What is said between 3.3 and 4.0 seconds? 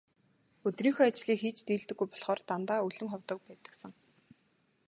байдагсан.